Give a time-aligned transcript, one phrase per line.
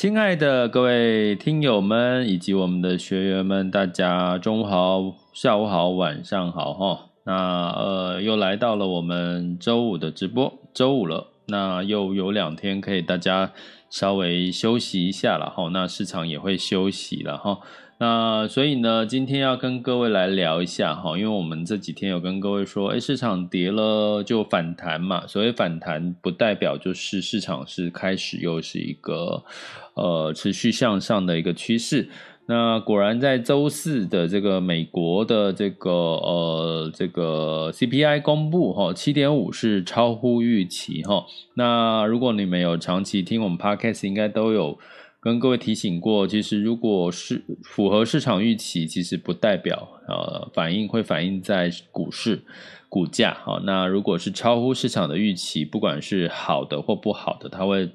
[0.00, 7.10] 亲爱的各位听友们以及我们的学员们，大家中午好、下午好、晚上好哈。
[7.24, 13.52] 那呃，又来到了我们周五的直播，周五了，那又有两天可以大家
[13.88, 15.68] 稍微休息一下了哈。
[15.72, 17.58] 那市场也会休息了哈。
[17.98, 25.26] 那所以呢，今天要跟各位来聊一下哈，因为我们这几天有跟各位说，哎，市场跌了就反弹嘛。
[25.26, 29.44] 所谓反弹，不代表就是市场是开始又是一个
[29.92, 32.08] 呃持续向上的一个趋势。
[32.50, 41.26] 那果然在周四的这个美国的这个呃这个 CPI 公布哈，七点五是超乎预期哈。
[41.54, 44.76] 那如果你没有长期听我们 Podcast，应该都有。
[45.22, 52.42] 跟各位提醒过，其实如果是符合市场预期，其实不代表呃反应会反映在股市
[52.88, 53.36] 股价。
[53.44, 57.90] 好，那如果是超乎市场的预期，不管是好的或不好的，它会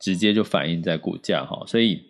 [0.00, 1.46] 直接就反映在股价。
[1.46, 2.02] 哈，所以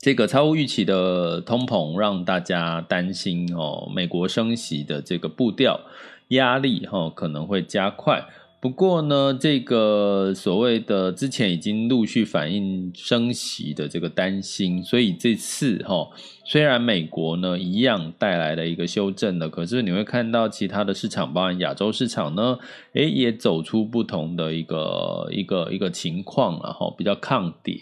[0.00, 5.80] 这个超乎预期的通膨让大家担心哦，美国升息的这个步调
[6.28, 8.24] 压力哈可能会加快。
[8.60, 16.08] 不过呢，这个所谓的之前已经陆续反映升息的这个担心，所以这次哈，
[16.44, 22.58] 虽然美国呢一样带来了一个修正的，可是你会看到其他的市场，包含亚洲市场呢，
[22.94, 26.60] 诶，也走出不同的一个一个一个情况，
[26.96, 27.80] 比较抗跌。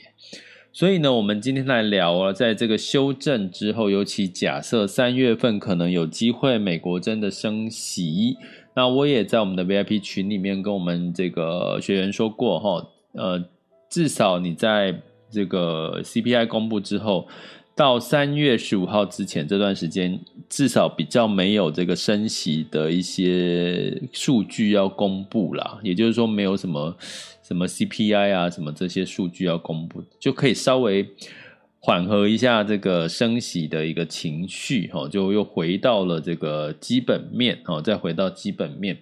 [0.76, 8.37] 所以呢，我们今天来聊啊，在这个修正之后，尤其假设三月份可能有机会美国真的升息。
[8.75, 13.42] 那我也在我们的 VIP 群里面跟我们这个学员说过哈，呃，
[13.88, 15.00] 至少你在
[15.31, 17.26] 这个 CPI 公布之后，
[17.75, 26.94] 到三月十五号之前这段时间，至少比较没有这个升息的一些数据要公布啦，也就是说，没有什么
[27.47, 31.07] 什么 CPI 啊，什么这些数据要公布，就可以稍微。
[31.79, 38.99] 缓和一下这个升息的一个情绪，哈，就又回到了这个基本面，哦，再回到基本面。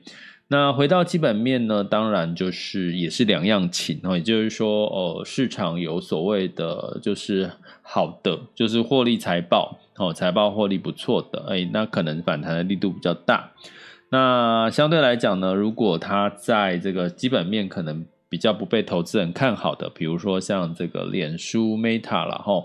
[0.48, 7.50] 那回到基本面呢，当然就是也是两样情，哈，也就是说，哦，市场有所谓的就是
[7.80, 13.52] 好的，就是获利财报，哦，财报获利不错的，哎，那可能反弹的力度比较大。
[14.10, 18.04] 那相对来讲呢，如果它在这个基本面可能。
[18.34, 22.64] 比较不被投资人看好的，比如说像这个脸书 Meta 了哈，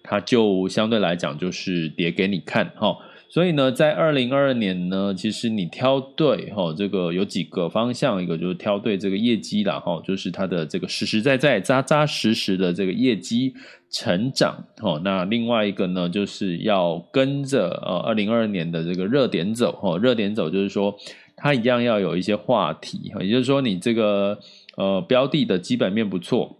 [0.00, 2.96] 它就相对来讲就是跌给你看哈。
[3.28, 13.52] 所以呢，在二零二二年呢，其实你挑对哈，这个有几个方向，一个就是挑对这个业绩了哈，就是它的这个实实在在、扎扎实实的这个业绩
[13.90, 15.00] 成长哈。
[15.02, 20.94] 那另外一个呢，就是要跟着呃二零二二年的这个热点走哈，热点走就是说
[21.36, 24.38] 它一样要有一些话题哈，也就是说你这个。
[24.78, 26.56] 呃，标的的基本面不错，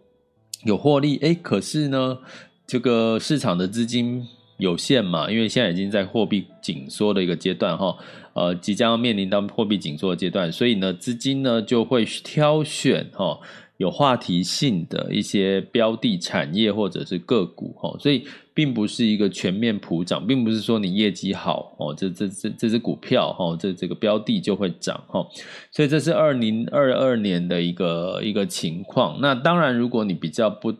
[0.64, 2.18] 有获利，哎，可是呢，
[2.66, 7.96] 这个市场的资金有限嘛，因为现在已经在货币紧缩的一个阶段哈，
[8.32, 13.38] 呃，即将面临到货币紧缩的阶段，所以呢，资金呢就会挑选哈
[13.78, 18.24] 有话题性的一些标的产业或者是个股哈，所以。
[18.58, 25.24] 并不是一个全面普涨，并不是说你业绩好哦，这这这这只股票哈，这这个标的就会涨哈，
[25.70, 29.20] 所以这是二零二二年的一个一个情况。
[29.20, 30.74] 那当然，如果你比较不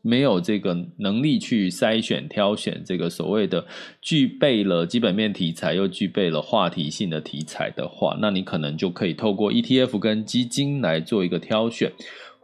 [0.00, 3.66] 没有这个能力去筛选挑选这个所谓的
[4.00, 11.90] 具备了基本面题材又具备了话题性的题材的话，那你可能就可以透过 ETF 跟基金来做一个挑选。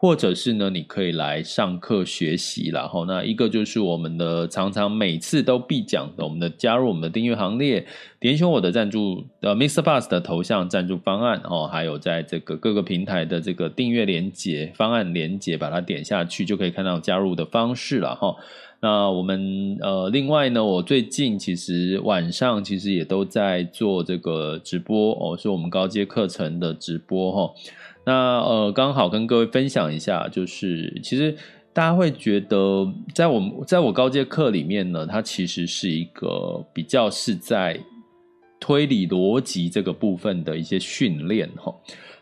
[0.00, 7.84] 或者是呢，你可以来上课学习，然后那一个就是我们的常常每次都必讲的，我们的加入我们的订阅行列，
[8.18, 18.34] 点选我的赞助呃，MixerBox 的头像赞助方案哦，还有在这个各个平台的这个订阅连接方案连接，把它点下去就可以看到加入的方式了哈。
[18.80, 27.54] 那我们呃，另外呢，我最近其实晚上其实也都在做这个直播哦，是我们高阶课程的直播哈。
[28.10, 31.32] 那呃，刚好跟各位分享一下，就是其实
[31.72, 32.84] 大家会觉得，
[33.14, 37.78] 在我们在我高阶课里面呢，它其实是一个比较是在
[38.58, 41.72] 推理逻辑这个部分的一些训练哈，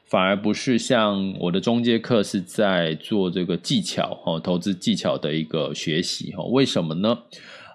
[0.05, 6.45] 反而不是像我的中阶课是在做这个技巧哈，投资技巧的一个学习哈。
[6.51, 7.19] 为什么呢？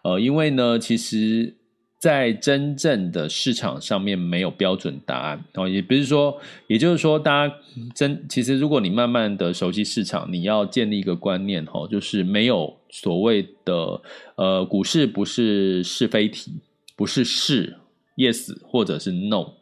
[0.03, 1.55] 呃，因为呢，其实。
[2.03, 7.55] 在真正的市场上面没有标准答案哦，也不是说，也就是说，大家
[7.95, 14.01] 真其实，如果你慢慢的熟悉市场，你要建立一个观念哈，就是没有所谓的
[14.35, 16.51] 呃，股市不是是非题，
[16.97, 17.77] 不是是
[18.17, 19.53] yes 或者是 no，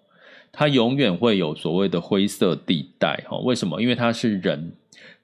[0.52, 3.38] 它永远会有所谓的灰色地带哈。
[3.38, 3.80] 为什么？
[3.80, 4.74] 因为它是人。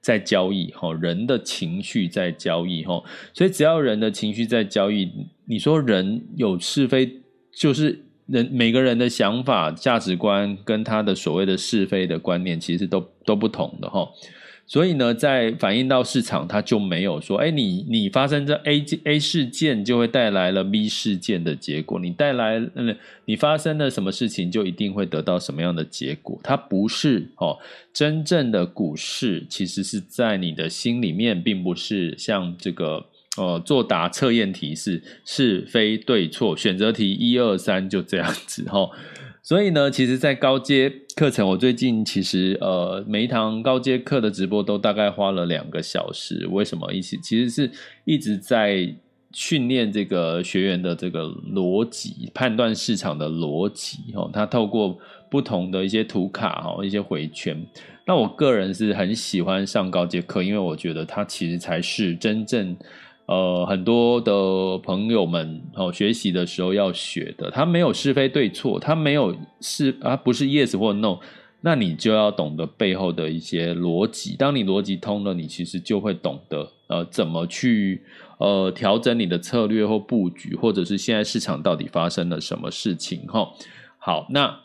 [0.00, 3.02] 在交易哈，人的情绪在交易哈，
[3.32, 5.10] 所以只要人的情绪在交易，
[5.46, 7.20] 你说人有是非，
[7.52, 14.08] 就是人每个人的想法、价值观跟他的所谓的是非的观念，其实都都不同的哈。
[14.70, 21.98] 所以呢，在反映到市场，它就没有说，哎，你你发生这 A A 事件，就会带来了 B 事件的结果。
[21.98, 22.94] 你带来，嗯，
[23.24, 26.38] 你发生了什么事情，就一定会得到什么样的结果。
[26.44, 27.56] 它不是哦，
[27.94, 33.06] 真正的股市其实是在你的心里面，并不是像这个
[33.38, 38.80] 呃作答测验题是是非对错选择题一二三就这样子哈。
[38.80, 38.90] 哦
[39.48, 46.46] 所以呢，其实，在高阶课程，我最近其实呃，每一堂高阶课的直播都大概花了两个小时。
[46.50, 46.92] 为什么？
[46.92, 47.70] 一起其实是
[48.04, 48.94] 一直在
[49.32, 54.12] 训练这个学员的这个逻辑，判断市场的逻辑。
[54.12, 54.98] 哦，他透过
[55.30, 57.58] 不同的一些图卡，哈，一些回圈。
[58.04, 62.76] 那我个人是很喜欢上高阶课，因为我觉得它其实才是真正。
[63.28, 71.18] 呃，很多的朋友们哦，学习的时候要学的，他没有是非对错，他没有是啊，不是 yes 或 no，
[71.60, 74.34] 那你就要懂得背后的一些逻辑。
[74.34, 78.02] 当你逻辑通了，你其实就会懂得呃，怎么去
[78.38, 83.52] 呃调整你的策略或布局，或者是现在市场到底发生了什么事情哈。
[83.98, 84.60] 好，那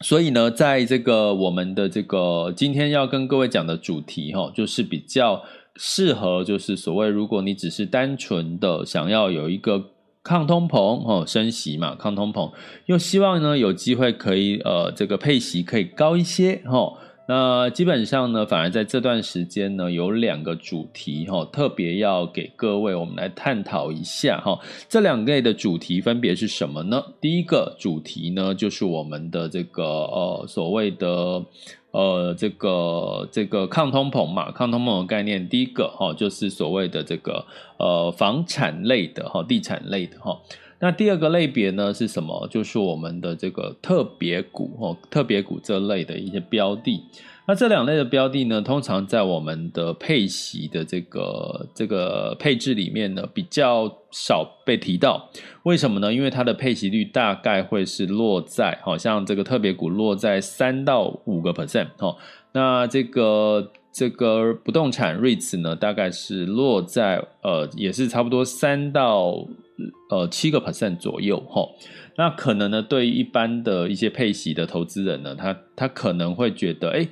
[0.00, 5.44] 所以呢，在这个我们的这个今天要跟各位讲的主题哈，就是比较。
[5.76, 9.90] 适合就是所谓，如果你只是单纯的想要有一个
[10.22, 12.52] 抗通膨哦，升息嘛，抗通膨，
[12.86, 16.94] 又希望呢有机会可以呃这个配息可以高一些哈，
[17.28, 27.02] 那基本上呢，反而在这段时间呢，有两个主题哈，特别要给各位我们来探讨一下哈，这两类的主题分别是什么呢？
[27.20, 31.44] 第一个主题呢，就是我们的这个呃所谓的。
[31.94, 37.46] 呃，这个这个抗通膨嘛，抗通膨的概念，第一个哈、就是所谓的这个
[37.78, 40.40] 呃房产类的哈、地产类的哈、
[40.80, 42.48] 那第二个类别呢是什么？
[42.50, 47.04] 就是我们的这个特别股哦，特别股这类的一些标的。
[47.46, 55.28] 那这两类的标的呢，通常在我们的配息的这个这个配置里面呢，比较少被提到。
[55.64, 56.12] 为什么呢？
[56.12, 62.16] 因为它的配息率大概会是落在，好像这个特别股落在三到五个 percent 哦。
[62.52, 69.46] 那这个这个不动产 REITs 呢，大概是落在呃，也是差不多三到
[70.10, 71.68] 呃七个 percent 左右哈。
[72.16, 77.08] 那可能呢，对于一般的一些配息的投资人呢，他他可能会觉得，哎。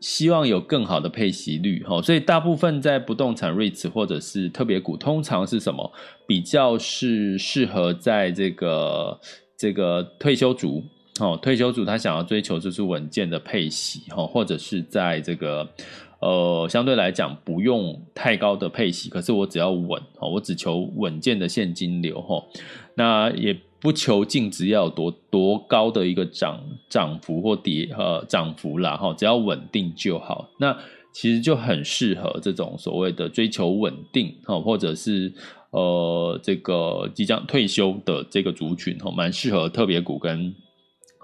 [0.00, 5.90] 希望有更好的配息率，哈，所以大部分在不动产 REITs 或者是特别股，通常是什么？
[6.26, 9.18] 比较是适合在这个
[9.56, 10.84] 这个退休族，
[11.20, 15.66] 哦，退休族他想要追求就是稳健的配息，哈，或者是在这个
[16.24, 22.42] 呃相对来讲不用太高的配息，可是我只要稳，哦，我只求稳健的现金流，哈，
[22.96, 23.56] 那也。
[23.84, 30.48] 不求净值要有多多高的一个涨涨幅或跌呃涨幅啦哈，只要稳定就好。
[30.58, 30.74] 那
[31.12, 35.30] 其实就很适合这种所谓的追求稳定哈，或者是
[35.70, 40.54] 呃这个即将退休的这个族群哈，蛮适合特别股跟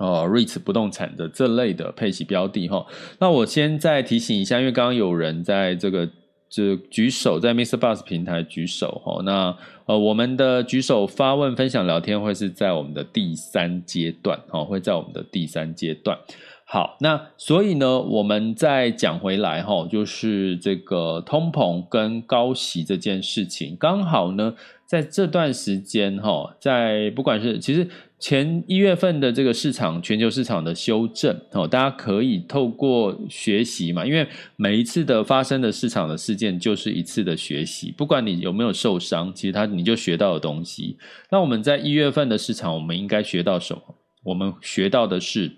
[0.00, 2.84] 呃 REITs 不动产的这类的配息标的哈。
[3.20, 6.10] 那我先再提醒一下，因为刚刚有人在这个。
[6.50, 7.78] 就举手在 Mr.
[7.78, 16.18] Bus 平台举手哈，那呃我们的举手发问分享聊天会是在我们的第三阶段哈，会在我们的第三阶段。
[16.64, 24.54] 好，那所以呢，我们再讲回来哈，就是这个通膨跟高息这件事情，刚好呢，
[24.90, 27.86] 在这段时间哈，在不管是其实
[28.18, 40.96] 前一月份的这个市场，全球市场的修正哦，大家可以透过学习嘛，因为每一次的发生的市场的事件就是一次的学习，不管你有没有受伤，其实它你就学到的东西。
[41.30, 43.82] 那我们在一月份的市场，我们应该学到什么？
[44.24, 45.52] 我们学到的是。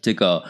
[0.00, 0.42] 这个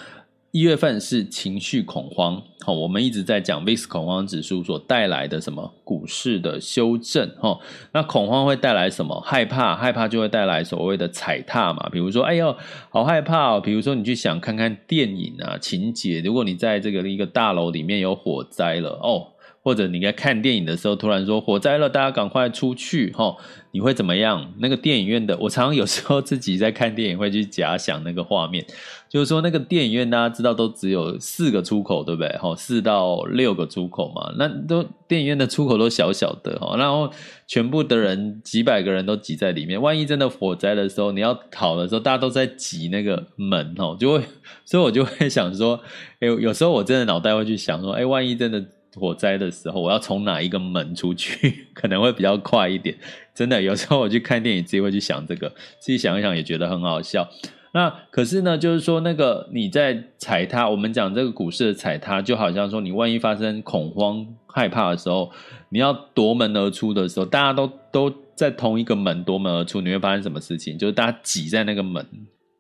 [0.53, 7.59] 一月份是情绪恐慌，好，我们一直在讲 VIX 恐慌指数所带来的什么股市的修正，哈，
[7.95, 9.19] 那恐慌会带来什么？
[9.23, 12.55] 害怕，害怕就会带来所谓的踩踏嘛，比如说，哎呦，
[12.91, 19.29] 好害怕哦，比如说你去想看看电影啊情节，如果你在这个一个大楼里面有火灾了，哦。
[19.65, 23.13] 或者你在看电影的时候，突然说火灾了，大家赶快出去！
[23.13, 23.37] 齁，
[23.71, 24.53] 你会怎么样？
[24.59, 28.67] 那个电影院的，我常常有时候自己在看电影，会去假想那个画面，
[29.13, 32.31] 就是说那个电影院大家知道都只有四个出口，对不对？
[32.41, 37.13] 齁，四到六个出口嘛，那都电影院的出口都小小的，齁，然后
[37.47, 44.25] 全部的人几百个人都挤在里面，万一真的火灾的时候，你要逃的时候，大家都在挤那个门，齁，就会，
[44.65, 45.79] 所以我就会想说，
[46.21, 48.65] 哎，有时候我真的脑袋会去想说，哎，万一真的。
[48.95, 52.95] 火灾的时候，我要从哪一个门出去， 可能会比较快一点。
[53.35, 55.49] 真的，有时候我去看电影，自己会去想这个，
[55.81, 57.27] 自己想一想也觉得很好笑。
[57.73, 65.31] 那可是呢，就是说那个你在踩踏，我们讲这个股市的踩踏，就好像说你万一发生恐慌、害怕的时候，
[65.71, 70.77] 你要夺门而出的时候，大家都都在同一个门夺门而出，你会发生什么事情？
[70.79, 72.07] 就是大家挤在那个门，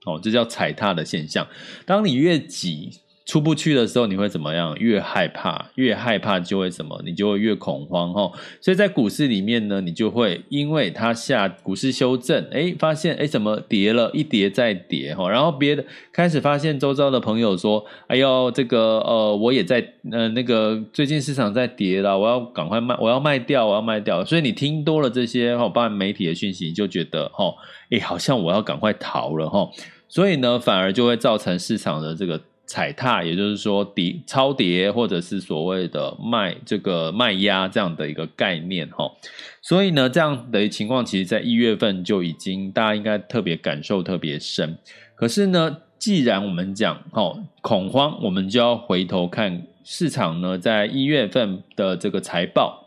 [0.06, 1.46] 哦，这叫踩踏的现象。
[1.86, 2.90] 当你越挤。
[3.24, 4.74] 出不去的时候，你会怎么样？
[4.78, 7.00] 越害怕，越害怕就会什么？
[7.04, 8.32] 你就会越恐慌齁。
[8.60, 15.28] 所以在股市里面呢，你就会因为它下股市修正，诶，发现诶怎么跌了一跌再跌齁。
[15.28, 24.24] 然后别的开始发现周遭的朋友说，哎呦，这个呃，我也在呃那个最近市场在跌了，我要赶快卖，我要卖掉，我要卖掉。
[24.24, 27.54] 所以你听多了这些齁，包含媒体的讯息，你就觉得齁，
[27.90, 29.70] 诶，好像我要赶快逃了齁。
[30.08, 32.40] 所以呢，反而就会造成市场的这个。
[32.66, 39.10] 踩踏，也就是说跌超跌，或者是所谓的卖这个卖压这样的一个概念哈，
[39.60, 44.78] 所以呢，这样的情况，其实在一月份就已经大家应该特别感受特别深。
[45.14, 52.81] 可是呢，既然我们讲哦恐慌，我们就要回头看市场呢，在一月份的这个财报。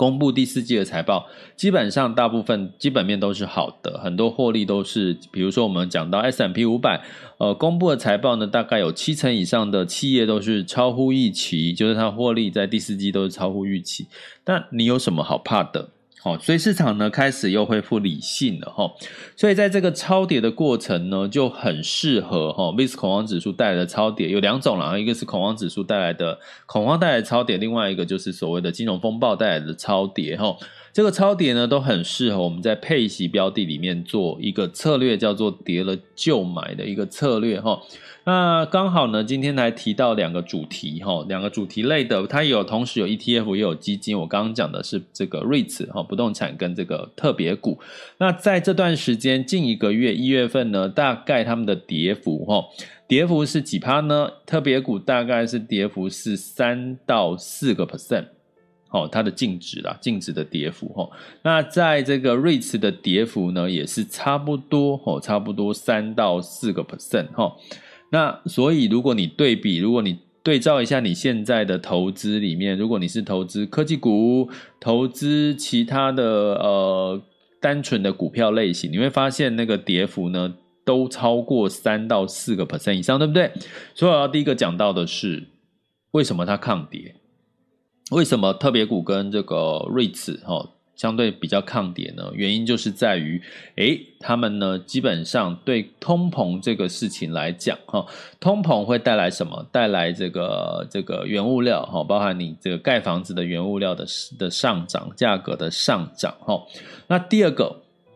[0.00, 1.26] 公布第四季的财报，
[1.56, 7.02] 基本上大部分基本面都是好的，很多获利都是，比如说我们讲到 S M P 五百，
[7.36, 14.06] 呃，公布的财报呢，大概有七成以上的企业都是超乎预期，就是它获利在第四季都是超乎预期。
[14.42, 15.90] 但你有什么好怕的？
[16.22, 18.92] 好，所以市场呢开始又恢复理性了哈，
[19.34, 30.56] 所以在这个超跌的过程呢，就很适合哈，VIX 恐慌指数带来的超跌有两种啦，一个是恐慌指数带来的恐慌带来的超跌，另外一个就是所谓的金融风暴带来的超跌哈。
[30.92, 37.80] 这个超跌呢都很适合我们在配息标的里面做一个策略，叫做跌了就买的一个策略哈。
[38.24, 44.18] 那刚好呢，今天来提到两个主题哈，两个主题类的，它有同时有 ETF 也有基金。
[44.18, 47.78] 我刚刚讲的是这个 REITs 哈，不动产跟这个特别股。
[48.18, 52.64] 那在这段时间近一个月一月份呢，大概他们的跌幅哈，
[53.08, 54.30] 跌幅是几趴呢？
[54.44, 58.26] 特别股大概是跌幅是三到四个 percent，
[58.90, 61.08] 哦，它的净值啦，净值的跌幅哈。
[61.42, 67.56] 那在这个锐驰的跌幅呢，也是差不多哦，差不多三到四个 percent 哈。
[68.10, 74.48] 那所以，如果你对比，如果你对照一下你现在的投资里面，如果你是投资科技股、
[74.80, 77.22] 投资其他的呃
[77.60, 80.54] 单纯的股票类型，你会发现那个跌幅呢
[80.84, 83.52] 都超过三到四个 percent 以上，对不对？
[83.94, 85.46] 所以我要第一个讲到的是
[86.12, 87.14] 为什么它抗跌，
[88.10, 90.68] 为什么特别股跟这个瑞慈哈。
[90.96, 93.40] 相对比较抗跌呢，原因就是在于，
[93.76, 98.04] 诶，他们呢基本上对通膨这个事情来讲，哈，
[98.38, 99.66] 通膨会带来什么？
[99.72, 104.04] 带来这个这个原物料，哈，包含你这个盖房子的原物料的
[104.38, 106.62] 的上涨，价格的上涨，哈。
[107.06, 107.74] 那第二个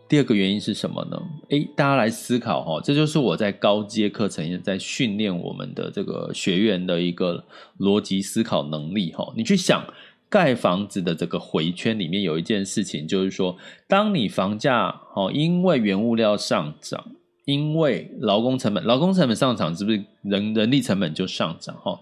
[0.08, 1.22] 第二个原因是什么呢？
[1.48, 7.44] 诶，大家来思考，哈，这就是我在高阶课程也在训练我们的这个学员的一个
[7.78, 9.84] 逻辑思考能力，哈，你去想。
[10.30, 13.56] 盖房子的这个回圈里面有一件事情，就是说，
[13.86, 17.06] 当你房价哦，因为原物料上涨，
[17.44, 21.76] 因为劳工成本，劳工成本上涨，是不是人人力成本就上涨？
[21.76, 22.00] 哈，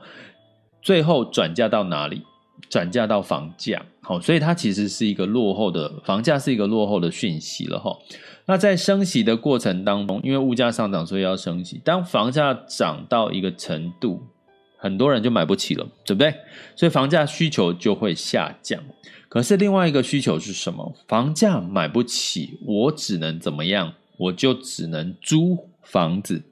[0.80, 2.22] 最后转嫁到哪里？
[2.68, 7.96] 转嫁到房价，好，所以它其实是一个落后的房价是一个落后的讯息了哈。
[8.46, 11.80] 那在升息的过程当中，因为物价上涨，所以要升息。
[11.84, 14.22] 当房价涨到一个程度，
[14.76, 16.34] 很多人就买不起了，对不对？
[16.74, 18.82] 所以房价需求就会下降。
[19.28, 20.94] 可是另外一个需求是什么？
[21.06, 23.94] 房价买不起，我只能怎么样？
[24.18, 26.42] 我就只能租房子。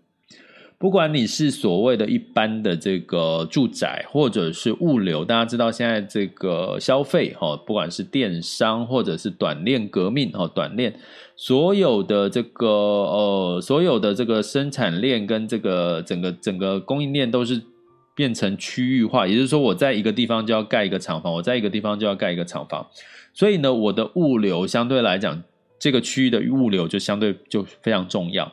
[0.81, 10.99] 不管你是所谓的一般的这个住宅，或者是物流，大家知道现在这个消费哈，不管是电商或者是短链革命哈，短链
[11.37, 17.61] 所有的这个呃，所有的这个生产链跟这个整个整个供应链都是
[18.15, 22.87] 变成区域化，也就是说，我在一个地方就要盖一个厂房，我在一个地方就要盖一个厂房，
[23.35, 25.43] 所以呢，我的物流相对来讲，
[25.79, 28.51] 这个区域的物流就相对就非常重要。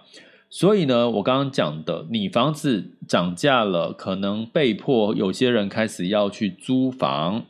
[0.50, 7.44] 所以呢，我刚刚讲的，你房子涨价了，可能被迫有些人开始要去租房，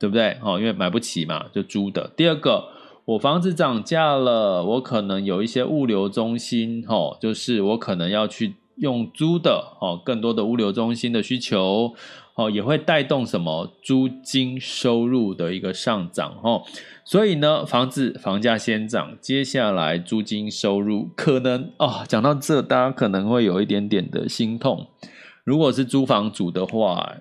[0.00, 0.36] 对不对？
[0.42, 2.10] 哦，因为买不起嘛，就租的。
[2.16, 2.68] 第二个，
[3.04, 11.94] 我房子涨价了，我可能有一些物流中心，哦，就是我可能要去用租的，哦，更多的物流中心的需求，
[12.34, 16.64] 哦，也会带动什么租金收入的一个上涨，哦。
[17.04, 24.88] 所以呢，房子房价先涨，接下来租金收入可能哦，讲到这，大家可能会有一点点的心痛。
[25.44, 27.16] 如果是租房主的话，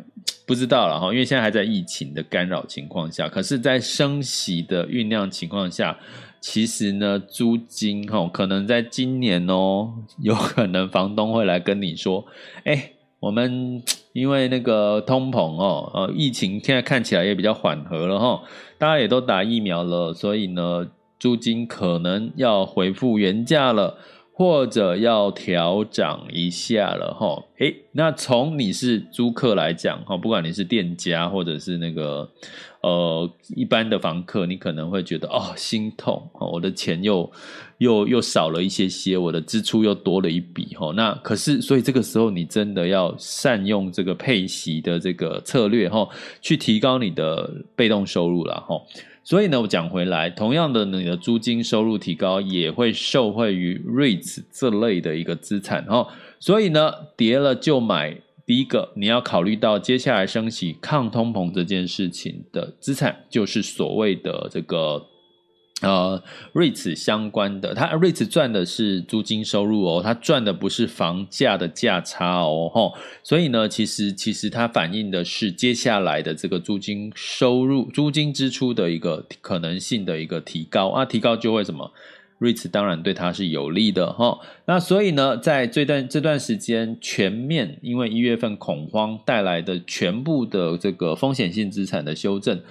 [0.46, 5.98] 不知道了哈，因为现在还在疫情的干扰情况下，可是，在升息的酝酿情况下，
[6.42, 12.26] 其实呢，租金哈，可能在今年哦， 有可能房东会来跟你说，
[12.64, 13.82] 哎，我们。
[14.12, 18.42] 因为那个通膨哦，呃，疫情现在看起来也比较缓和了哈，
[18.80, 20.88] 大家也都打疫苗了，所以呢，
[21.20, 23.98] 租金可能要恢复原价了。
[24.40, 32.26] 或者要调涨一下了哈，诶，那从你是租客来讲哈，不管你是店家或者是那个
[32.80, 37.30] 呃一般的房客，你可能会觉得哦心痛哦，我的钱又
[37.80, 40.94] 又又少了一些些，我的支出又多了一笔哈。
[40.96, 46.08] 那可是所以这个时候你真的要善用这个配息的这个策略哈，
[46.40, 48.82] 去提高你的被动收入了哈。
[49.24, 56.08] 所以呢，我讲回来，同样的，你的租金收入提高也会受惠于 REITs 这类的一个资产哦。
[56.40, 58.18] 所以呢，跌了就买。
[58.46, 65.09] 第一个，你要考虑到接下来升息、抗通膨这件事情的资产，就是所谓的这个。
[65.82, 66.22] 呃
[66.54, 81.90] ，REITs 相关的，它 REITs 赚的是租金收入哦，它赚的不是房价的价差哦，吼，所以呢，其实其实它反映的是接下来的这个租金收入、租金支出的一个可能性的一个提高啊，提高就会什么
[82.42, 84.38] ？REITs 当然对它是有利的哈。
[84.66, 92.62] 那所以呢，在这段这段时间全面因为一月份恐慌带来的全部的这个风险性资产的修正。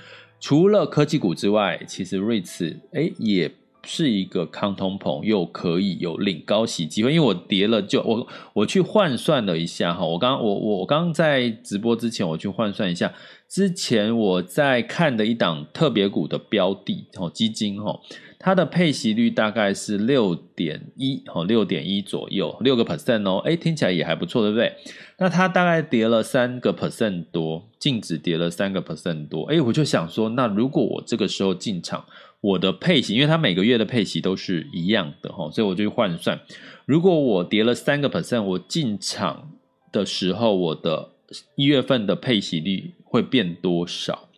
[0.41, 3.51] 除了科技股之外，其实瑞慈哎也
[3.85, 7.13] 是一个抗通膨又可以有领高息机会。
[7.13, 13.13] 因为我跌了就我我去换算了一下哈，我刚我我刚在直播之前我去换算一下，
[13.49, 17.99] 之前我在看的一档特别股的标的哦基金哈，
[18.39, 24.73] 它的配息率大概是六点一哦六点一左右六个 percent 哦，哎听起来也还不错，对不对？
[25.21, 32.05] 那它大概跌了三个 percent 多，净值跌了三个 percent 多，哎，我就想说，那如果我这个时候进场，
[32.41, 36.41] 我的配息，因为它每个月的配息都是一样的哈，所以我就换算，
[36.87, 39.53] 如果我跌了三个 percent，我进场
[39.91, 41.11] 的时候，我的
[41.57, 44.29] 一月份的配息率会变多少？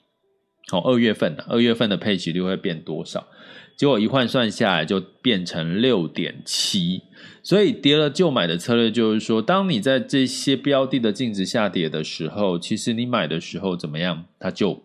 [0.68, 3.26] 好，二月份的二月份的配息率会变多少？
[3.76, 7.02] 结果一换算下来，就变成六点七。
[7.42, 14.82] 所以跌了就买的策略就是说，当你在这些标的的净值下跌的时候，其实你买的时候怎么样，它就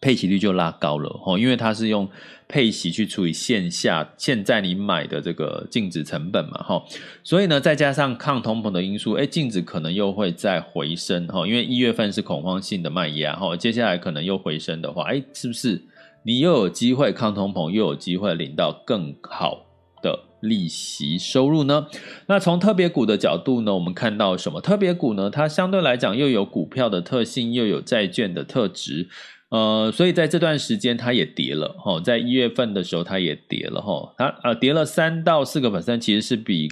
[0.00, 2.08] 配息率就拉高了哦，因为它是用
[2.48, 6.82] 配息去除以线下现在你买的这个净值成本嘛哈，
[7.22, 15.82] 所以呢，再加上抗通膨的因素，哎，净值可能又会再回升哈，因为一月份是恐慌性的卖压哈，接下来可能又回升的话，哎，是不是
[16.22, 19.66] 你又有机会抗通膨，又有机会领到更好
[20.02, 21.86] 的利息收入呢？
[22.26, 24.60] 那从特别股的角度呢，我们看到什么？
[24.60, 29.08] 特别股呢，它相对来讲又有股票的特性，又有债券的特质，
[29.50, 36.68] 呃，所以在这段时间它也跌了哈，在一月份的时候它也跌了哈，它呃跌了三到四个 percent，其实是比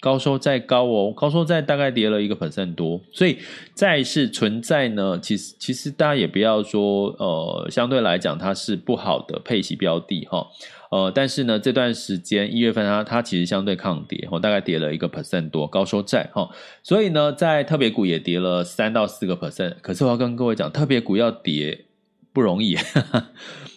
[0.00, 3.36] 高收债高哦，高收债大概跌了一个 percent 多，所以
[3.74, 10.46] 债市存在呢，其实其实大家也不要说呃，相对来讲它是不好的配息标的哈。
[10.90, 16.48] 呃，但是呢，这段时间一月份它它其实相对抗跌，哦，大概跌了一个 percent 多，高收债哈，
[16.82, 19.74] 所以呢，在特别股也跌了三到四个 percent。
[19.82, 21.84] 可是我要跟各位讲，特别股要跌，
[22.32, 22.76] 不容易。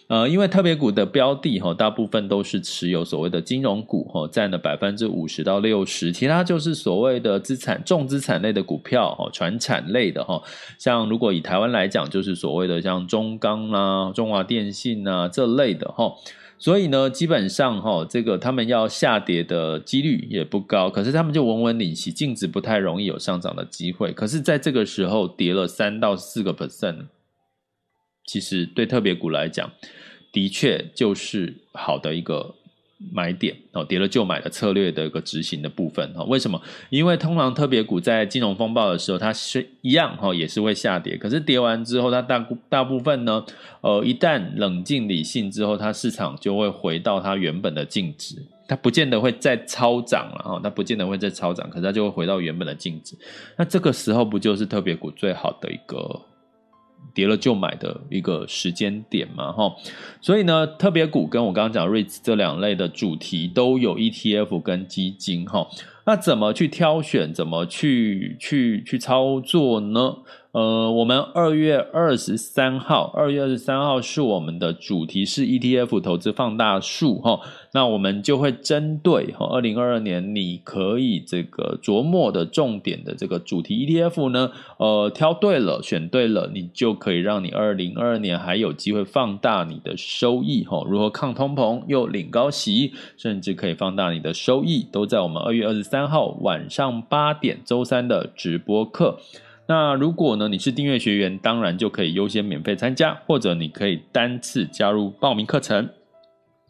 [0.06, 10.42] 呃，因为特别股的标的哈，大部分都是持有所谓的金融股哈，占了百分之五十到六十，其他就是所谓的资产重资产类的股票哈，传产类的哈，
[10.78, 16.12] 像如果以台湾来讲，就是所谓的像中钢啊、中华电信啊这类的哈，
[16.58, 27.06] 所以呢，基本上哈，这个他们要下跌的几率也不高，可是他们就稳稳领息，净值不太容易有上涨的机会，可是在这个时候跌了三到四个 percent。
[28.26, 29.70] 其实对特别股来讲，
[30.32, 32.54] 的确就是好的一个
[33.12, 36.24] 买点哦，跌了就买的策略的一个执行的部分哈。
[36.24, 36.60] 为什么？
[36.90, 41.16] 因为通常特别股在金融风暴的时候，它是一样哈，也是会下跌。
[41.16, 43.44] 可是跌完之后，它大大部分呢，
[43.82, 53.14] 呃，一旦冷静理性之后，它市场就会回到它原本的净值，它不见得会再超涨了哈，它不见得会再超涨，可是它就会回到原本的净值。
[53.58, 56.22] 那这个时候不就是特别股最好的一个？
[57.12, 59.74] 跌了就买的一个时间点嘛，哈，
[60.20, 65.66] 所以呢，特别股跟我刚刚讲瑞兹这两类的主题都有 ETF 跟基金，哈，
[66.06, 70.16] 那怎么去挑选，怎么去去去操作呢？
[70.54, 77.40] 呃，我们二月二十三号，二月二十三号是我们的主题是 ETF 投资放大术哈。
[77.72, 90.84] 那我们就会针对哈，二零二二年你可以这个琢磨的重点的这个主题 ETF 呢，呃，挑对了，选对了，你就可以让你二零二二年还有机会放大你的收益哈。
[90.88, 99.18] 如何抗通膨又领高息，甚至可以放大你的收益，都在我们二月二十三号晚上八点周三的直播课。
[99.66, 105.88] 那如果呢，你是订阅学员，当然就可以优先免费参加，或者你可以单次加入报名课程。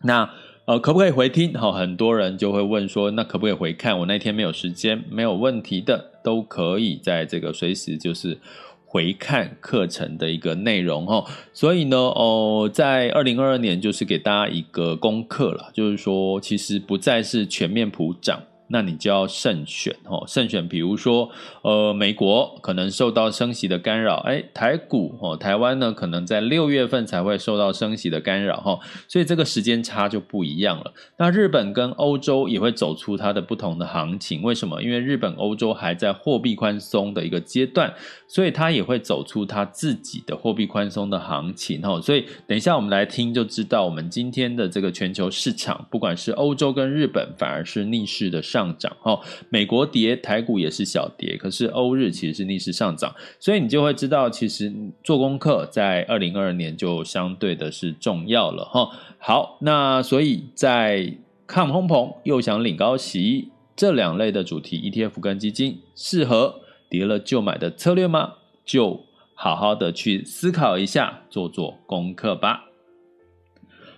[0.03, 0.31] 那
[0.67, 1.53] 呃，可不可以回听？
[1.55, 3.99] 好，很多人就会问说，那可不可以回看？
[3.99, 8.39] 我那天没有时间，没有问题的，都可以在这个随时就是
[8.87, 11.25] 回看课程的一个内容哈。
[11.53, 18.41] 所以呢，哦，在二零二二年就是给大家一个功课了，就是说，其实不再是全面普涨。
[18.75, 21.31] 那你就要慎选哦，慎选，比如说，
[21.63, 30.93] 呃，美国可能受到升息的干扰，哎，台股哦，台湾呢，可能在六月份才会受到升息的干扰哈，所以这个时间差就不一样了。
[31.19, 34.83] 那日本跟欧洲也会走出它的不同的行情，为什么？
[34.83, 37.95] 因为日本、欧洲还在货币宽松的一个阶段，
[38.27, 42.01] 所以它也会走出它自己的货币宽松的行情哈。
[42.01, 48.43] 所以等一下我们来听就知道，我们今天的这个全球市场，不管是欧洲跟日本，反而是逆势的。
[48.43, 54.73] 上上涨哈，美国跌，台股也是小跌，可是欧日其实是逆势上涨，所以你就会知道，其实
[55.03, 58.89] 做功课在二零二二年就相对的是重要了哈。
[59.19, 61.15] 好，那所以在
[61.47, 68.35] 抗通膨又想领高息这两类的主题 ETF 跟基金，适合跌了就买的策略吗？
[68.65, 72.71] 就好好的去思考一下，做做功课吧。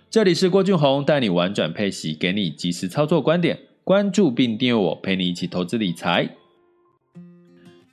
[0.09, 3.66] 这里是郭俊宏，带你玩转配息，给你即时操作观点。
[3.87, 6.35] 关注并订阅我，陪你一起投资理财。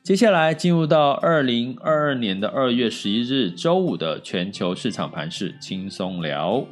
[0.03, 6.67] 接下来进入到二零二二年的二月十一日周五的全球市场盘势轻松聊。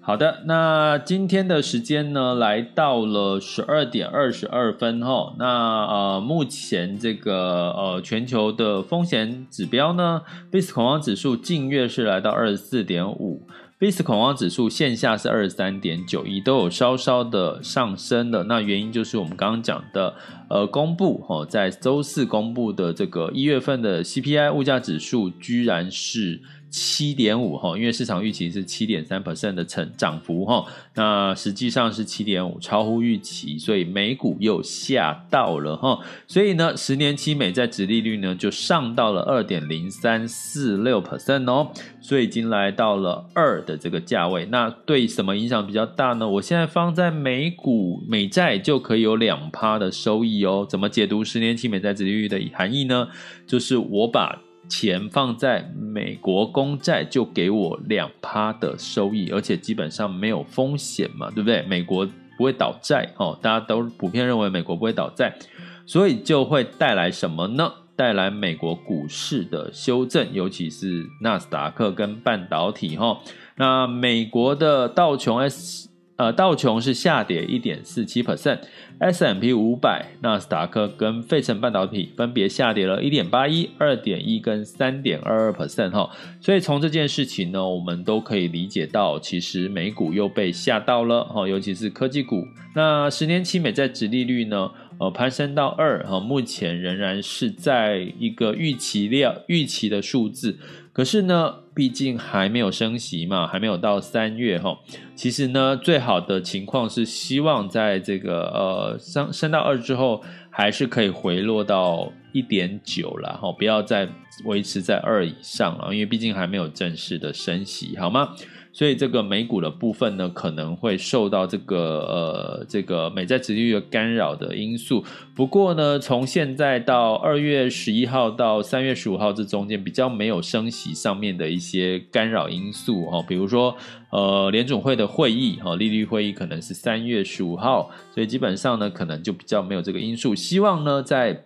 [0.00, 5.36] 好的，那今天的时间呢，来到了十二点二十二分哈。
[5.38, 5.46] 那
[5.86, 13.46] 呃，目前这个呃全球的风险指标呢，VIX 恐慌指数近月是来到二十四点五。
[13.80, 18.44] VIX 恐慌指数线下是二十三点九一，都有稍稍的上升的。
[18.44, 20.14] 那原因就是我们刚刚讲的，
[20.50, 26.42] 呃，公布哦，在周四公布的这个一月份的 CPI 物价指数，居然是。
[26.70, 44.46] 七点五哈，因为市场预期是七点三 percent 的成涨幅哈，那实际上是七点五，超乎预期，所以美股又吓到了哈，所以呢，十年期美债殖利率呢就上到了二点零三四六 percent 哦，所以已经来到了二的这个价位。
[44.46, 46.28] 那对什么影响比较大呢？
[46.28, 50.64] 我现在放在美股美债就可以有两趴的收益哦。
[50.68, 53.08] 怎么解读十年期美债殖利率的含义呢？
[53.46, 61.60] 就是我把钱放在美国公债就给我两趴的收益，而且基本上没有风险嘛，对不对？
[61.62, 65.36] 美国不会倒债哦，大家都普遍认为美国不会倒债，
[65.84, 67.70] 所以就会带来什么呢？
[67.96, 73.18] 带来美国股市的修正，尤其是纳斯达克跟半导体哈。
[73.56, 75.89] 那美国的道琼 S。
[76.20, 86.10] 呃，道琼是下跌一点四七 percent，S&P 五百、纳斯达克跟费城半导体分别下跌了一点八一、二点一跟三点二二 percent 哈。
[86.38, 92.44] 所以从这件事情呢，我们都可以理解到，其实美股又被吓到了哈，尤其是科技股。
[92.74, 100.58] 那十年期美债殖利率呢，呃攀升到二，哈，目前仍然是在一个预期量预期的数字。
[100.92, 104.78] 可是呢，毕竟还没有升息嘛，还没有到三月哈。
[105.14, 114.06] 其实呢，最好的情况是希望在这个呃升升到二之后，还是可以回落到一点九了哈，不要再
[114.44, 118.34] 维持在二以上了，因为毕竟还没有正式的升息，好吗？
[118.72, 125.04] 所以这个美股的部分呢，可能会受到这个呃这个美债殖利率干扰的因素。
[125.34, 133.24] 不过呢，从现在到二月十一号到三月十五号这中间，比较没有升息上面的一些干扰因素哦。
[133.28, 133.76] 比如说
[134.12, 140.34] 呃联总会的会议哈，利率会议可能是三月十五号，所以基本上呢，可能就比较没有这个因素。
[140.34, 141.44] 希望呢，在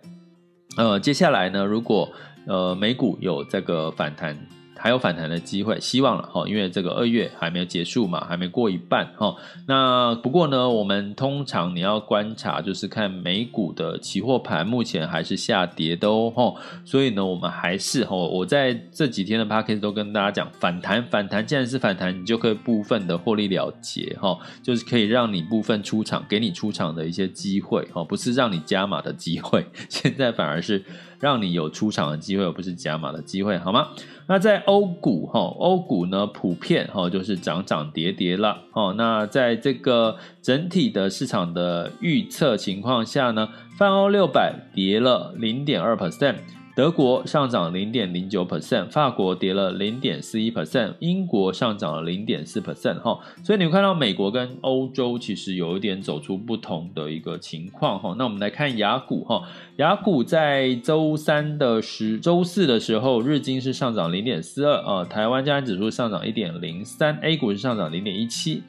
[0.77, 2.11] 呃接下来呢，如果
[2.45, 4.37] 呃美股有这个反弹。
[4.85, 9.35] 还有反弹的机会，希望了哈，因为这个二月还没有结束嘛，还没过一半哈。
[9.67, 16.53] 那不过呢，我们通常你要观察，就是看美股的期货盘目前还是下跌的哦。
[16.85, 30.85] 所以呢，我们还是哈，我在这几天的 podcast 都跟大家讲，反弹反弹，既然是反弹，你就可以部分的获利了结哈，就是可以让你部分出场，给你出场的一些机会哈，不是让你加码的机会， 现在反而是
[31.19, 33.89] 让你有出场的机会，而不是加码的机会，好吗？
[34.27, 38.93] 那在欧股哈，欧股呢普遍哈就是涨涨跌跌了哦。
[38.97, 46.37] 那在这个整体的市场的预测情况下呢，泛欧六百跌了零点二 percent。
[46.75, 58.13] 德国上涨零点零九 percent，法国跌了零点四一 percent，英国上涨了零点四 percent 哈，所以你会看到美国跟欧洲其实有一点走出不同的一个情况哈。
[58.17, 59.43] 那我们来看雅股哈，
[59.77, 68.63] 雅股在周三的时周四的时候，日经是上涨零点四二啊，台湾加权指数上涨一点零三，A 股是上涨零点一七。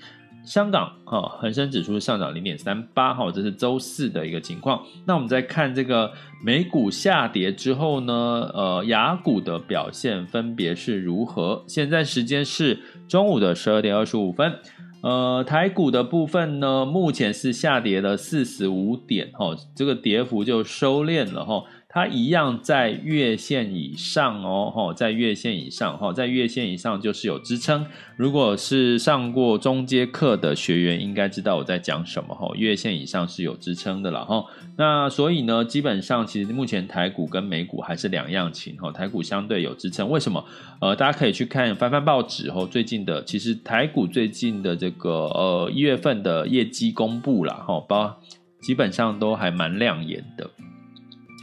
[0.47, 4.81] 香港哈，恒生指数上涨零点三八哈，这是周四的一个情况。
[5.05, 8.15] 那我们再看这个美股下跌之后呢，
[8.55, 11.65] 呃，雅股的表现分别是如何？
[11.67, 12.79] 现在时间是
[13.09, 14.61] 中午的十二点二十五分。
[15.03, 21.63] 呃，台股的部分呢，目前是下跌了四十五点哈，这个跌幅就收敛了哈。
[21.97, 27.87] 它一样在月线以上哦，在月线以上，在月线以上就是有支撑。
[28.19, 32.55] 如果是上过中阶课的学员，应该知道我在讲什么哈。
[32.55, 34.45] 月线以上是有支撑的了哈。
[34.77, 38.93] 那所以呢，基本上其实目前台股跟美股还是两样情哈。
[38.93, 40.45] 台股相对有支撑，为什么？
[40.83, 42.69] 呃，大家可以去看翻翻报纸哦。
[42.71, 48.21] 最近的其实台股最近的这个呃一月份的业绩公布了哈，包
[48.61, 50.51] 基本上都还蛮亮眼的。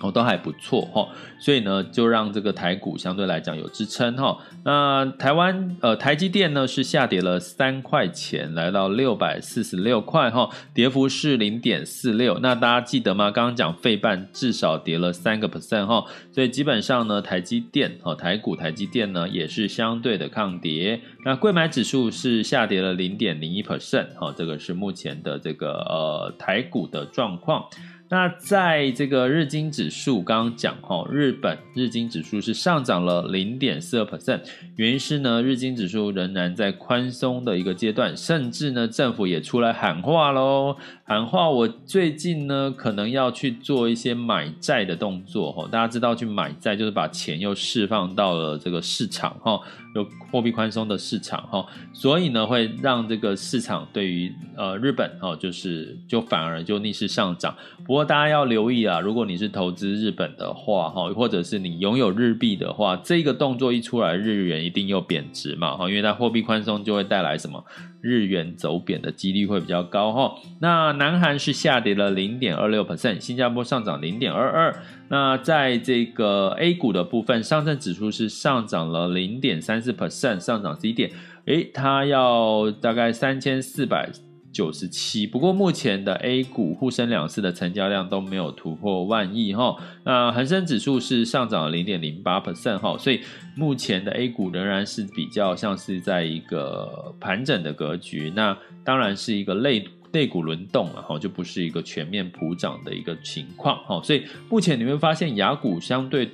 [0.04, 1.08] 哦，都还不错哈，
[1.40, 4.38] 所以呢，就让这个台股相对来讲有支撑哈。
[4.66, 12.38] 那台湾呃，台积电呢是下跌了三块钱，来到六百四十六块哈，跌幅是零点四六。
[12.40, 13.32] 那大家记得吗？
[13.32, 21.00] 刚刚讲费半至少跌了三个 percent 哈，所以基本上呢，台积电哦，台股台积电呢也是相对的抗跌。
[21.24, 27.66] 那柜买指数是下跌了零点零一 percent 哈，这个是目前的这个呃台股的状况。
[28.14, 34.42] 那在这个日经指数，刚刚讲哈，日本日经指数是上涨了零点四二 percent，
[34.76, 49.60] 原因是呢，日经指数仍然在宽松的一个阶段，甚至呢，政府也出来喊话喽，喊话我最近呢，可能要去做一些买债的动作哈，大家知道去买债就是把钱又释放到了这个市场哈。
[49.96, 57.56] 有货币宽松的市场哈，所以呢，会让这个市场对于呃日本哦，就是就反而就逆势上涨。
[57.86, 67.64] 不过大家要留意啊，如果你是投资日本的话哈，或者是你拥有日币的话，这个动作一出来，日元一定又贬值嘛哈，因为它货币宽松就会带来什么
[68.02, 70.36] 日元走贬的几率会比较高哈。
[70.60, 74.76] 那南韩是下跌了零点二六 percent，新加坡上涨零点二二。
[75.10, 81.12] 那在这个 A 股的部分，上证指数是上涨了零点三四 percent，上涨十一点，
[81.46, 84.10] 诶，它要大概三千四百
[84.54, 85.28] 九十七。
[85.28, 89.76] 不过目前的 A 股沪深两市的成交量都没有突破万亿哈。
[90.06, 93.20] 那恒生指数是上涨了零点零八 percent 哈，所以
[93.58, 98.32] 目前的 A 股仍然是比较像是在一个盘整的格局。
[98.34, 99.86] 那当然是一个类。
[100.14, 106.30] 类股轮动了哈，就不是一个全面普涨的一个情况哈，所以目前你会发现雅股相对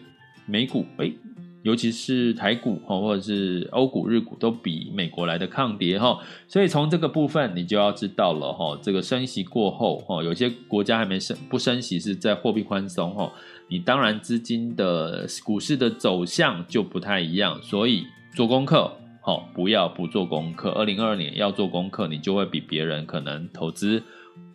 [0.46, 1.14] 美股，诶，
[1.64, 6.18] 尤其是台股哈，或者是欧股、日股都比美国来的抗跌哈，
[6.48, 13.32] 所以从这个部分你就要知道了哈，这个升息过后哈，有些国家还没升不升息是在货币宽松哈，
[13.68, 18.99] 你当然资金的股市的走向就不太一样，所以做功课。
[19.30, 20.72] 好，不要不做功课。
[20.72, 24.02] 二零二二年要做功课，你就会比别人可能投资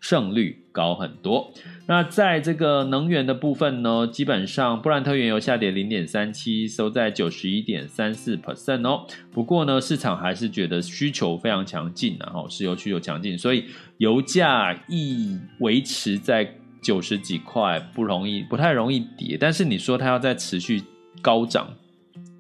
[0.01, 1.53] 胜率高很多。
[1.87, 9.07] 那在这个能源的部分呢，基本上布兰特原油下跌零点三七，收在九十一点三四 percent 哦。
[9.31, 13.67] 不过呢，市场还是觉得需求非常强劲，然后石油需求强劲，所以
[13.99, 19.39] 油价一维持在九十几块，不容易，不太容易跌。
[19.39, 20.83] 但是你说它要再持续
[21.23, 21.69] 高涨？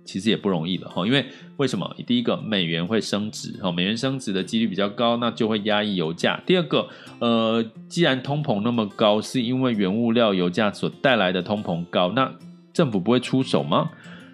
[0.04, 1.24] 其实也不容易的哈，因为
[1.56, 1.90] 为什么？
[2.06, 6.40] 第一个，美元会升值哈，美元升值的几率比较高，那就会压抑油价。
[6.44, 6.88] 第二个，
[7.20, 12.32] 呃，既然通膨那么高，是因为原物料油价所带来的通膨高，那
[12.72, 13.90] 政府不会出手吗？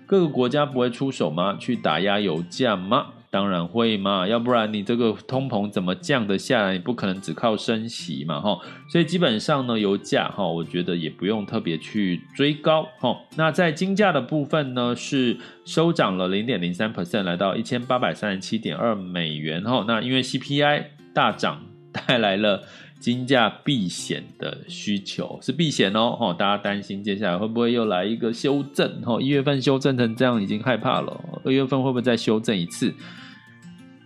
[0.07, 1.57] 各个国家不会出手吗？
[1.59, 3.07] 去打压油价吗？
[3.31, 6.73] 当然会嘛，要不然你这个通膨怎么降得下来？
[6.73, 8.59] 你不可能只靠升息嘛，哈。
[8.89, 13.17] 所以基本上呢，油价哈，我觉得也不用特别去追高，哈。
[13.37, 19.85] 那在金价的部分呢，是收涨了零点零三 percent，来到一千八百三十七点二美元，哈。
[19.87, 21.63] 那因为 CPI 大涨
[21.93, 22.65] 带来了。
[23.01, 29.03] 金价避险的需求是避险哦，大家担心接下来会不会又来一个修正？
[29.21, 31.19] 一月份修正成这样，已经害怕了。
[31.43, 32.95] 二月份会不会再修正一次？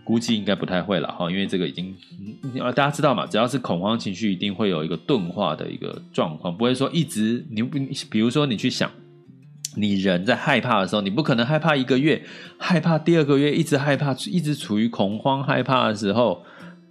[0.05, 1.93] 估计应该不太会了哈，因为这个已经，
[2.55, 7.63] 大家知道嘛，只要是恐慌情绪，一定会有一个钝化的一个状况，不会说一直你，
[8.11, 8.89] 比如说你去想，
[9.77, 12.23] 你人在害怕的时候，你不可能害怕一个月，
[12.59, 16.45] 害怕第二个月，一直害怕，一直处于恐慌害怕的时候。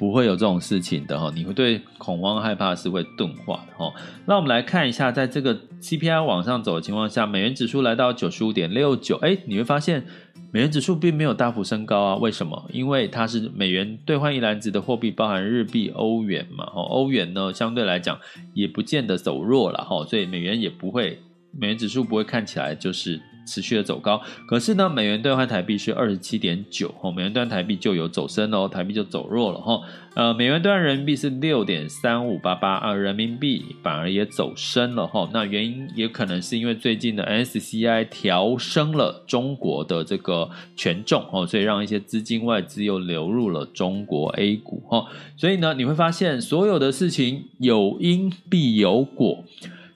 [0.03, 3.89] 不会有这种事情的哈，你会对恐慌害怕是会钝化的哈。
[4.25, 10.05] 那我们来看一下，在这个 CPI 往上走的情况下，美元指数来到九十五点六九，哎，你会发现
[10.51, 12.15] 美元指数并没有大幅升高啊。
[12.17, 12.69] 为什么？
[12.73, 16.65] 因为它是美元兑换一篮子的货币，包含日币、欧元嘛。
[16.65, 18.19] 哈，欧元呢相对来讲
[18.53, 21.17] 也不见得走弱了哈，所以美元也不会，
[21.57, 23.21] 美元指数不会看起来就是。
[23.45, 29.81] 持续的走高，可是呢，美元兑换台币是二十七点九，美元兑换台币就有走升哦，台币就走弱了哈。
[30.15, 35.27] 呃，美元兑换人民币是六点三五八八啊，人民币反而也走升了哈。
[35.33, 45.07] 那原因也可能是因为最近的 S C I 调升了中国的这个权重哦，所以让一些资金外资又流入了中国 A 股哈。
[45.35, 49.43] 所以呢，你会发现所有的事情有因必有果，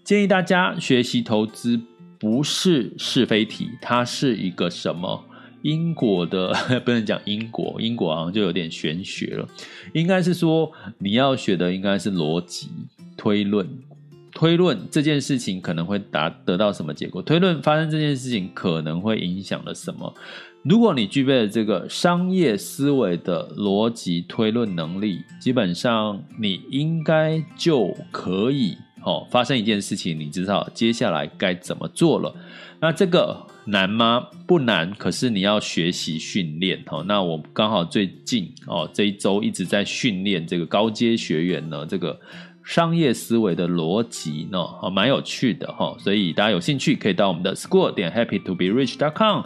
[0.04, 1.80] 建议大家学习投资。
[2.28, 5.24] 不是是非题，它是一个什么
[5.62, 6.54] 因果的？
[6.84, 9.48] 不能讲因果，因果好像就有点玄学了。
[9.94, 12.68] 应该是说你要学的应该是逻辑
[13.16, 13.66] 推论，
[14.34, 17.22] 推论这件事情可能会达得到什么结果？
[17.22, 20.14] 推论发生这件事情可能会影响了什么？
[20.64, 28.76] 如果你具备了这个商业思维的逻辑推论能力，基本上你应该就可以。
[29.08, 32.36] 哦，发生一件事情，你知道接下来该怎么做了。
[32.82, 34.28] 那这个难吗？
[34.46, 36.84] 不难，可是你要学习训练。
[36.88, 42.20] 哦，那我刚好最近哦这一周一直在训练这个高阶学员呢，这个
[42.66, 45.96] 商业思维的逻辑呢，哦，蛮有趣的哈。
[46.00, 49.46] 所以大家有兴趣可以到我们的 school 点 happy to be rich dot com。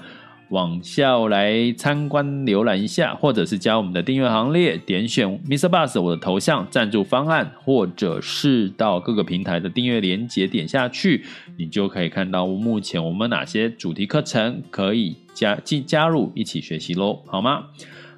[0.52, 5.70] 往下来参观浏览一下，或者是加我们的订阅行列，点选 Mr.
[5.70, 11.26] Bus 我的头像赞助方案，或者是到各个平台的订阅连结点下去，
[11.58, 17.68] 你就可以看到目前我们哪些主题课程可以加进加入一起学习喽，好吗？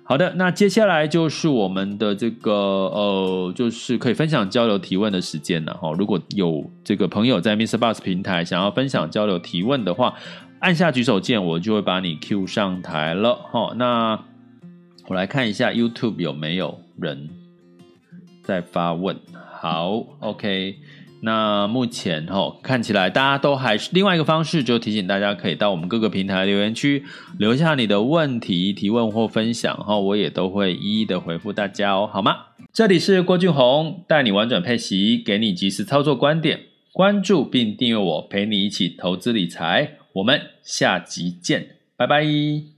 [0.05, 5.93] 好的，那接下来就是我们的这个呃，就是可以分享交流提问的时间了哈。
[5.93, 7.77] 如果有这个朋友在 Mr.
[7.77, 10.15] Bus 平台想要分享交流提问的话。
[10.63, 13.37] 按下举手键，我就会把你 Q 上台了。
[13.51, 14.23] 齁，那
[15.07, 17.27] 我来看一下 YouTube 有没有人
[18.41, 19.19] 在发问。
[19.59, 20.77] 好，OK。
[21.19, 27.03] 那目前齁看起来大家都还是另外一个方式，就提醒大家可以到我们各个平台留言区
[27.37, 32.37] 留下你的问题、提问或分享，齁，我也都会一一的回复大家哦，好吗？
[32.71, 36.61] 这里是郭俊宏，带你玩转配息，给你即时操作观点，
[36.93, 39.97] 关注并订阅我，陪你一起投资理财。
[40.13, 42.72] 我们下集见，拜拜。